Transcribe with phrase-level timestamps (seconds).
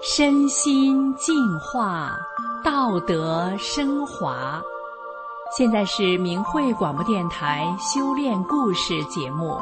[0.00, 2.16] 身心净化，
[2.62, 4.62] 道德升华。
[5.56, 9.58] 现在是明慧广播电台修炼故事节目。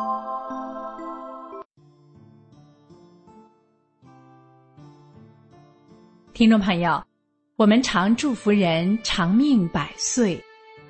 [6.34, 7.02] 听众朋友，
[7.56, 10.38] 我们常祝福人长命百岁，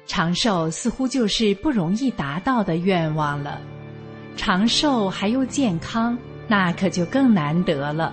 [0.09, 3.61] 长寿似乎就是不容易达到的愿望了。
[4.37, 6.19] 长寿还又健康，
[6.49, 8.13] 那可就更难得了。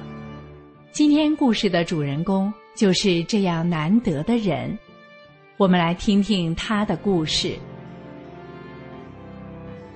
[0.93, 4.77] 今天故事的主人公就是这样难得的人，
[5.57, 7.57] 我们来听听他的故事。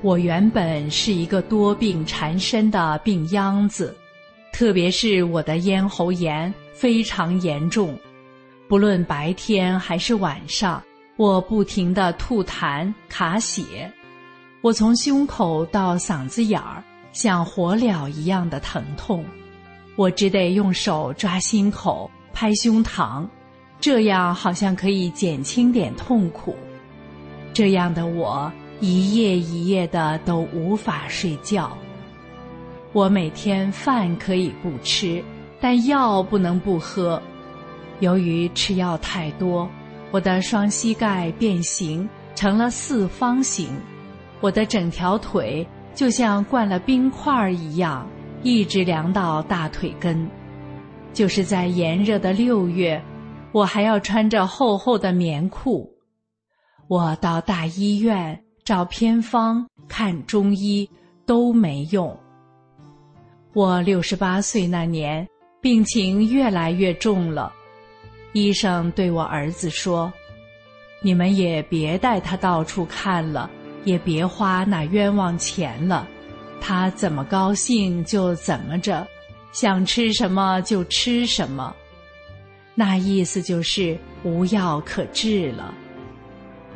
[0.02, 3.96] 我原本是一个多病缠身的病秧子，
[4.52, 7.96] 特别是我的咽喉炎非常严重，
[8.68, 10.82] 不论白天还是晚上，
[11.16, 13.88] 我不停的吐痰卡血，
[14.62, 19.24] 我从胸口到嗓子眼儿像火燎一样的疼痛。
[19.98, 23.28] 我只得用手抓心口、拍胸膛，
[23.82, 26.56] 这样好像可以减轻点痛苦。
[27.52, 31.76] 这样的我一夜一夜的都无法睡觉。
[32.94, 35.24] 我每天饭可以不吃，
[35.60, 37.20] 但药不能不喝。
[38.00, 39.68] 由于吃药太多，
[40.12, 43.68] 我的双膝盖变形成了四方形，
[44.42, 48.08] 我的整条腿就像灌了冰块一样。
[48.44, 50.30] 一直凉到大腿根，
[51.12, 53.02] 就是在炎热的六月，
[53.52, 55.92] 我还要穿着厚厚的棉裤。
[56.88, 60.90] 我到大医院找偏方、看中医
[61.26, 62.18] 都没用。
[63.54, 65.28] 我六十八岁那年，
[65.60, 67.52] 病情越来越重了，
[68.34, 70.14] 医生对我儿子说
[71.02, 73.50] ：“你们也别带他到处看了，
[73.84, 76.08] 也别花那冤枉钱了。”
[76.60, 79.08] 他怎么高兴就怎么着，
[79.52, 81.76] 想吃什么就吃什么，
[82.76, 85.74] 那意思就是无药可治了。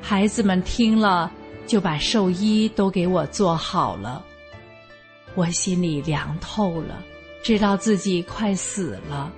[0.02, 1.32] 孩子们听了，
[1.68, 4.24] 就把寿衣都给我做好了。
[5.36, 7.04] 我心里凉透了，
[7.44, 9.32] 知道自己快死了。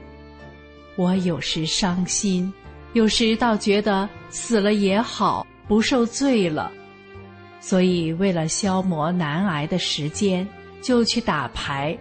[0.95, 2.53] 我有时伤心，
[2.93, 6.71] 有时倒觉得死了也好，不受罪了。
[7.65, 10.45] 所以，为了消磨难挨的时间，
[10.81, 11.97] 就去打牌，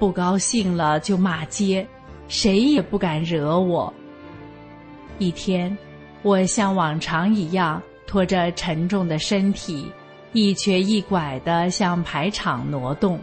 [0.00, 1.86] 不高兴了就骂街，
[2.26, 3.94] 谁也不敢惹我。
[5.20, 5.78] 一天，
[6.22, 9.88] 我像往常一样拖着沉重的身体，
[10.32, 13.20] 一瘸一拐地向牌场挪动，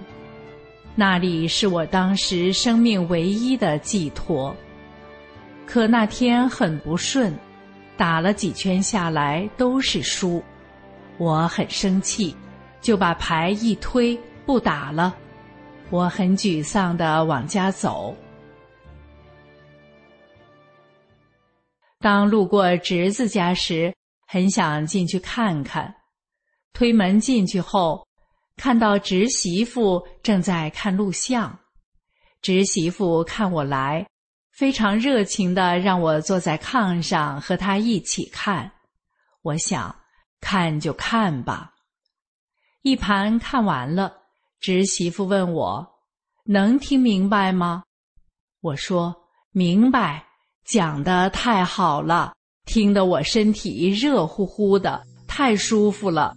[0.96, 4.56] 那里是我当时生命唯一的寄托。
[5.66, 7.38] 可那天很不顺，
[7.98, 10.42] 打了几圈下来都是输。
[11.18, 12.36] 我很生气，
[12.82, 15.16] 就把牌一推，不打了。
[15.90, 18.16] 我很沮丧的往家走。
[22.00, 23.94] 当路过侄子家时，
[24.28, 25.94] 很想进去看看。
[26.74, 28.06] 推门进去后，
[28.58, 31.58] 看到侄媳妇正在看录像。
[32.42, 34.06] 侄媳妇看我来，
[34.52, 38.72] 非常热情的让我坐在炕上和她一起看。
[39.44, 39.96] 我想。
[40.44, 41.72] 看就看吧，
[42.82, 44.14] 一盘看完了，
[44.60, 45.88] 侄媳妇问我
[46.44, 47.82] ：“能听明白吗？”
[48.60, 49.16] 我说
[49.54, 50.26] ：“明白，
[50.66, 52.34] 讲的太好了，
[52.66, 56.36] 听得我身体热乎乎的，太舒服了。”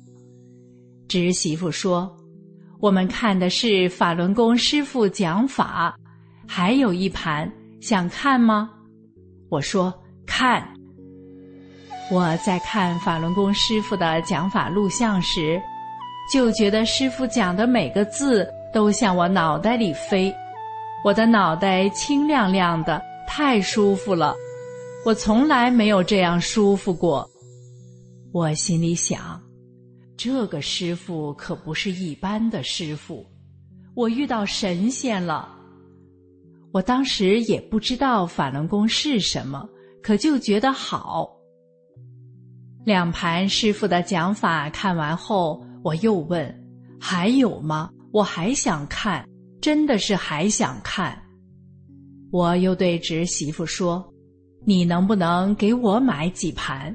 [1.08, 2.16] 侄媳妇说
[2.78, 5.98] ：“我们看的是法轮功师傅讲法，
[6.46, 8.70] 还有一盘，想看吗？”
[9.50, 9.92] 我说
[10.24, 10.72] ：“看。”
[12.08, 15.60] 我在看法轮功师傅的讲法录像时，
[16.32, 20.32] 就觉得师傅讲的每个字都向我脑袋里飞，
[21.04, 24.36] 我的脑袋清亮亮的，太舒服了。
[25.04, 27.28] 我从来没有这样舒服过。
[28.32, 29.42] 我心里想，
[30.16, 33.26] 这个师傅可不是一般的师傅，
[33.94, 35.48] 我遇到神仙了。
[36.72, 39.68] 我当时也不知道法轮功是什么，
[40.02, 41.35] 可就觉得好。
[42.86, 46.64] 两盘师傅的讲法看完后，我又问
[47.00, 47.90] ：“还有吗？
[48.12, 49.26] 我还想看，
[49.60, 51.20] 真的是还想看。”
[52.30, 54.08] 我又对侄媳妇说
[54.64, 56.94] ：“你能不能给我买几盘？”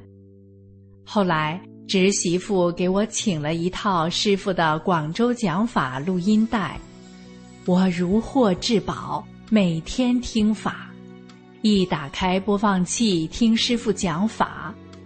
[1.05, 6.79] 后来侄媳妇给我请了一套师傅的广州讲法录音带，
[7.65, 10.89] 我如获至宝，每天听法，
[11.63, 14.60] 一打开播放器听师傅讲法。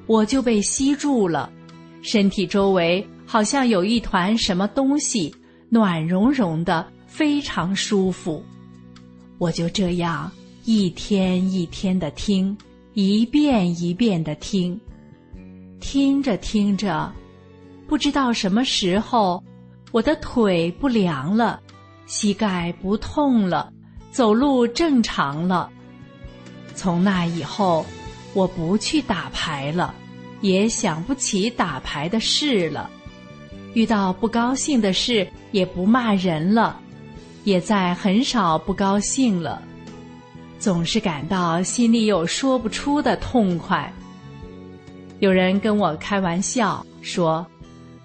[0.08, 1.52] 我就被吸住了，
[2.02, 5.34] 身体周围好像有一团什么东西，
[5.70, 8.44] 暖融融的，非常舒服。
[9.38, 10.32] 我就这样
[10.64, 12.56] 一天一天的听，
[12.94, 14.80] 一遍一遍的听。
[15.82, 17.12] 听着听着，
[17.88, 19.44] 不知道什么时候，
[19.92, 21.60] 我的腿不凉了，
[22.06, 23.72] 膝盖不痛了，
[24.12, 25.70] 走路正常了。
[26.74, 27.86] 从那以后，
[28.36, 29.96] 我不去打牌了，
[30.42, 32.88] 也想不起打牌的事了。
[33.74, 36.78] 遇到不高兴的事，也不骂人了，
[37.46, 39.62] 也再很少不高兴了，
[40.60, 43.92] 总是感到心里有说不出的痛快。
[45.20, 47.46] 有人跟我开玩笑说：“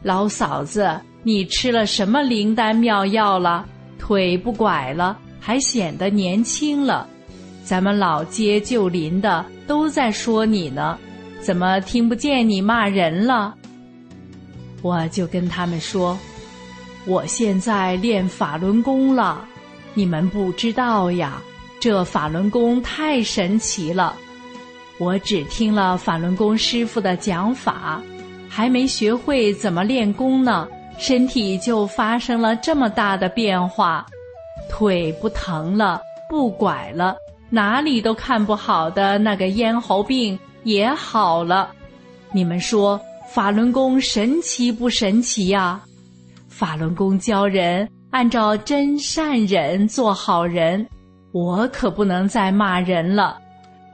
[0.03, 3.67] 老嫂子，你吃了什么灵丹妙药了？
[3.99, 7.09] 腿不拐了，还显得年轻了。
[7.65, 10.99] 咱们老街旧邻的都在说你呢，
[11.41, 13.55] 怎么听不见你骂人了？”
[14.83, 16.19] 我就跟他们说
[17.07, 19.47] ：“我现在练法轮功了，
[19.95, 21.41] 你们不知道呀，
[21.79, 24.17] 这法轮功太神奇了。
[24.99, 28.03] 我只听了法轮功师傅的讲法，
[28.49, 30.69] 还没学会怎么练功呢，
[30.99, 34.07] 身体就发生了这么大的变化，
[34.69, 37.17] 腿不疼了，不拐了，
[37.51, 41.71] 哪里都看不好的那个咽喉病也好了。
[42.33, 42.99] 你们说？”
[43.31, 45.81] 法轮功神奇不神奇呀？
[46.49, 50.85] 法轮功教人按照真善忍做好人，
[51.31, 53.41] 我可不能再骂人了，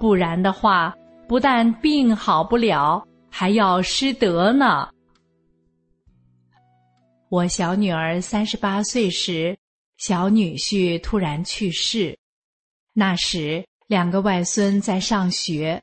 [0.00, 0.94] 不然的话，
[1.28, 4.88] 不但病好不了，还要失德呢。
[7.28, 9.54] 我小女儿三十八岁时，
[9.98, 12.18] 小女婿突然去世，
[12.98, 15.82] 那时两个外孙在上学，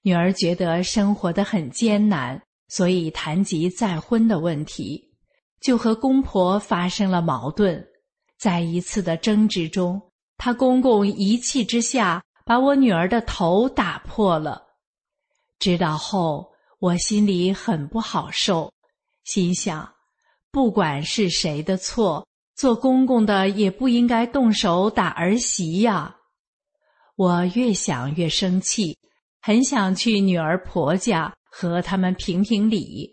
[0.00, 2.40] 女儿觉得生活的很艰难。
[2.66, 5.12] 所以谈及再婚的问题，
[5.60, 7.86] 就和公婆发生了矛盾。
[8.38, 10.00] 在一次的争执中，
[10.38, 14.62] 他公公一气之下把我女儿的头打破了。
[15.58, 18.72] 知道后，我心里很不好受，
[19.24, 19.94] 心想：
[20.50, 22.26] 不管是谁的错，
[22.56, 26.16] 做公公的也不应该动手打儿媳呀。
[27.16, 28.98] 我越想越生气，
[29.40, 31.34] 很想去女儿婆家。
[31.56, 33.08] 和他们评评理，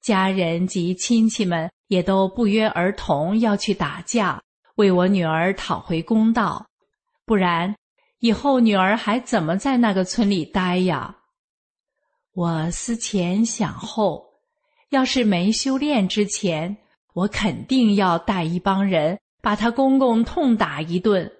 [0.00, 4.42] 家人及亲戚们也都不约而同要去打架，
[4.76, 6.66] 为我女儿讨回公道。
[7.26, 7.76] 不然，
[8.20, 11.18] 以后女儿还怎么在那个村里待呀？
[12.32, 14.24] 我思前想后，
[14.88, 16.78] 要是没修炼之前，
[17.12, 21.30] 我肯定要带一帮人把他公公痛打一顿。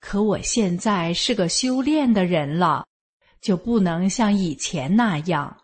[0.00, 2.86] 可我现在是个修炼的人了。
[3.38, 5.56] 就不能像以前那样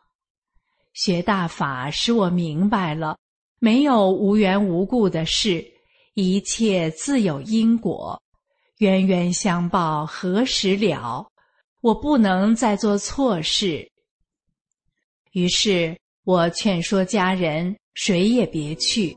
[0.92, 3.18] 学大法，使我明白了，
[3.58, 5.66] 没有无缘无故的事，
[6.14, 8.22] 一切自有因果，
[8.78, 11.26] 冤冤相报何时了？
[11.80, 13.90] 我不能再做错事。
[15.32, 19.16] 于是我劝说家人，谁也别去，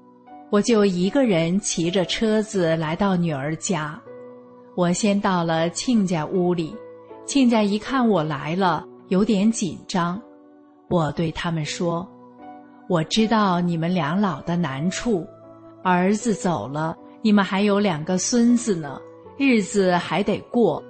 [0.50, 4.02] 我就一个人骑着车子来到女儿家。
[4.76, 6.76] 我先到了亲家屋里。
[7.26, 10.22] 亲家一看我来了，有点紧张。
[10.90, 12.08] 我对他们说
[12.88, 15.26] ：“我知道你们两老的难处，
[15.82, 19.00] 儿子走了，你们还有两个孙子呢，
[19.38, 20.84] 日子还得过。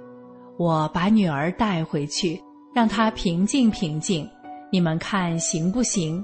[0.58, 2.42] 我把女儿带回去，
[2.74, 4.28] 让她平静平静，
[4.70, 6.22] 你们看行不行？”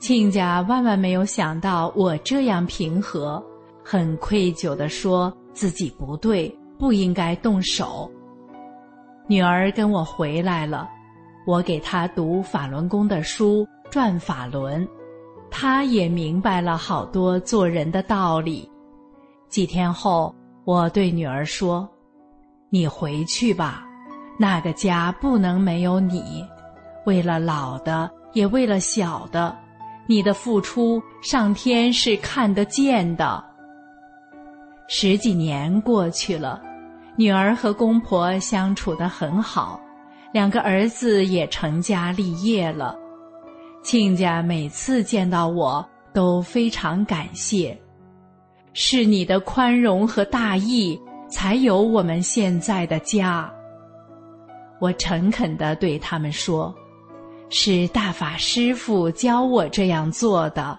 [0.00, 3.42] 亲家万万没有想到我这样平和，
[3.84, 8.12] 很愧疚地说自己不对，不应该动手。
[9.26, 10.86] 女儿跟我回来了，
[11.46, 14.86] 我给她读法轮功的书，转法轮，
[15.50, 18.70] 她也明白了好多做人的道理。
[19.48, 20.34] 几天后，
[20.64, 21.88] 我对女儿说
[22.68, 23.82] ：“你回去吧，
[24.38, 26.46] 那个家不能没有你。
[27.06, 29.56] 为了老的，也为了小的，
[30.06, 33.42] 你的付出，上天是看得见的。”
[34.88, 36.62] 十几年过去了。
[37.16, 39.80] 女儿和公婆相处得很好，
[40.32, 42.94] 两个儿子也成家立业了。
[43.82, 47.78] 亲家每次见到我都非常感谢，
[48.74, 51.00] 是你的宽容和大义，
[51.30, 53.50] 才有我们现在的家。
[54.78, 56.74] 我诚恳地对他们说
[57.48, 60.78] ：“是大法师父教我这样做的，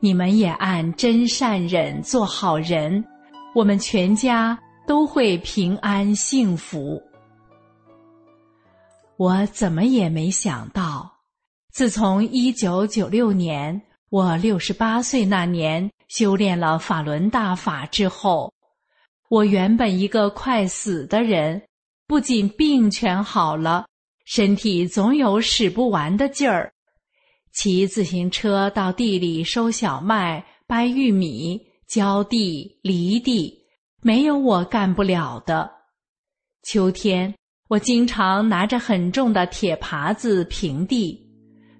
[0.00, 3.04] 你们也按真善忍做好人，
[3.56, 7.02] 我们全家。”都会平安幸福。
[9.16, 11.10] 我怎么也没想到，
[11.72, 18.54] 自从一九九六年我六十八岁那年修炼了法轮大法之后，
[19.28, 21.60] 我原本一个快死的人，
[22.06, 23.88] 不仅病全好了，
[24.24, 26.72] 身体总有使不完的劲儿。
[27.52, 33.56] 骑自行车到地里收小麦、掰玉米、浇地、犁地，
[34.02, 35.70] 没有我干不了的。
[36.64, 37.32] 秋天，
[37.68, 41.16] 我经常拿着很重的铁耙子平地，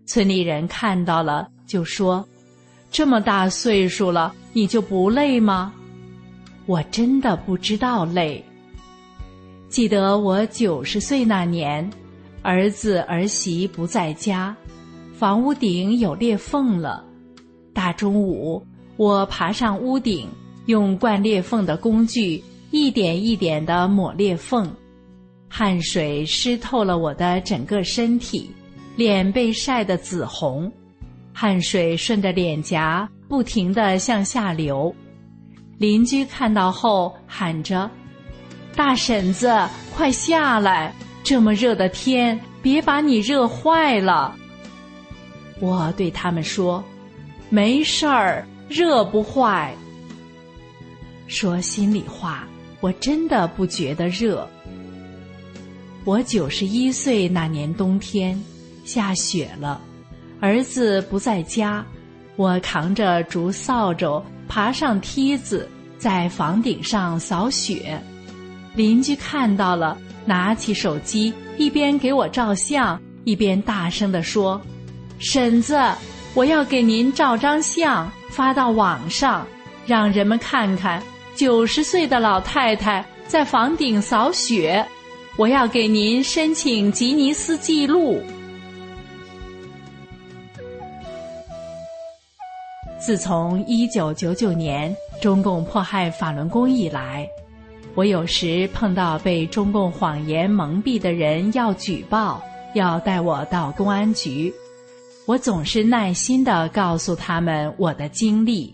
[0.06, 2.24] 村里人看到了就说
[2.88, 5.74] ：“这么大岁数了，你就不累吗？”
[6.66, 8.44] 我真的不知道累。
[9.68, 11.88] 记得我九十岁那年，
[12.42, 14.56] 儿子儿媳不在家，
[15.12, 17.04] 房屋顶有裂缝了。
[17.74, 18.64] 大中午，
[18.96, 20.28] 我爬上屋顶，
[20.66, 24.70] 用灌裂缝的工具一点一点地抹裂缝，
[25.48, 28.50] 汗水湿透了我的整个身体，
[28.96, 30.72] 脸被晒得紫红，
[31.32, 34.94] 汗水顺着脸颊不停地向下流。
[35.78, 37.90] 邻居看到后喊着
[38.74, 39.54] ：“大婶子，
[39.94, 40.94] 快下来！
[41.22, 44.34] 这么热的天，别把你热坏了。”
[45.60, 46.82] 我对他们说
[47.50, 49.74] ：“没事儿，热不坏。”
[51.28, 52.46] 说心里话，
[52.80, 54.48] 我真的不觉得热。
[56.04, 58.40] 我九十一岁那年冬天，
[58.84, 59.80] 下雪了，
[60.40, 61.84] 儿子不在家，
[62.36, 64.22] 我扛着竹扫帚。
[64.48, 65.68] 爬上梯子，
[65.98, 68.00] 在房顶上扫雪。
[68.76, 74.60] 邻居看到了，拿起手机，一边给我照相，一边大声地说
[75.18, 75.76] ：“婶子，
[76.34, 79.46] 我要给您照张相，发到网上，
[79.86, 81.02] 让人们看看
[81.34, 84.86] 九十岁的老太太在房顶扫雪。
[85.38, 88.22] 我要给您申请吉尼斯纪录。”
[93.00, 97.26] 自从一九九九年中共迫害法轮功以来，
[97.94, 102.42] 我有时碰到被中共谎言蒙蔽的人要举报，
[102.74, 104.52] 要带我到公安局，
[105.26, 108.72] 我总是耐心地告诉他们我的经历。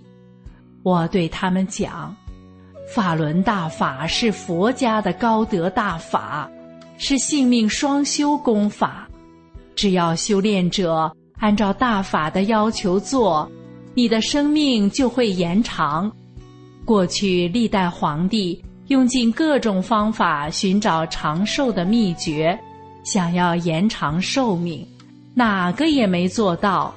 [0.82, 2.14] 我对他们讲，
[2.94, 6.50] 法轮大法是佛家的高德大法，
[6.98, 9.08] 是性命双修功法，
[9.74, 13.50] 只要修炼者按照大法的要求做。
[13.94, 16.10] 你的生命就会延长。
[16.84, 22.58] 过去历代皇帝用尽各种方法寻找长寿的秘诀，
[23.04, 24.86] 想要延长寿命，
[25.34, 26.94] 哪个也没做到。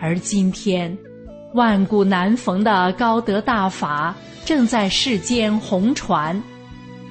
[0.00, 0.96] 而今天，
[1.54, 4.14] 万古难逢的高德大法
[4.44, 6.40] 正在世间红传。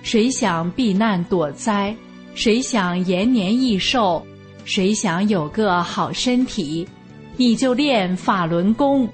[0.04, 1.96] 谁想避难躲灾？
[2.34, 4.24] 谁想延年益寿？
[4.64, 6.88] 谁想有个好身体？
[7.36, 9.10] 你就练法轮功，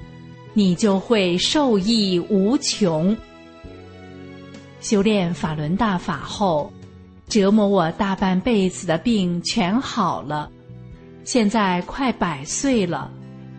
[0.53, 3.15] 你就会受益无穷。
[4.81, 6.71] 修炼法轮大法后，
[7.27, 10.49] 折磨我大半辈子的病全好了。
[11.23, 13.11] 现在快百岁了，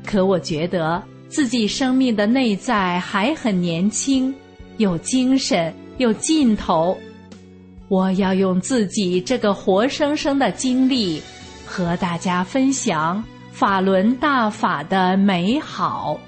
[0.04, 4.35] 可我觉得自己生命的内在还很年轻，
[4.76, 6.97] 有精神，有劲头。
[7.88, 11.23] 我要用自己这个活生生的经历，
[11.66, 13.23] 和大家分享。
[13.52, 16.18] 法轮大法的美好，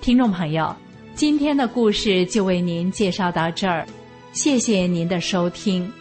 [0.00, 0.72] 听众朋友，
[1.16, 3.84] 今天的故事就为您介绍到这儿，
[4.32, 5.92] 谢谢您的收听。